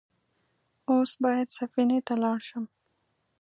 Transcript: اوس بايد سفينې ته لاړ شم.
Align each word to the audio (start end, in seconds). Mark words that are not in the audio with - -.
اوس 0.91 1.11
بايد 1.23 1.47
سفينې 1.57 1.99
ته 2.07 2.13
لاړ 2.23 2.39
شم. 2.47 2.65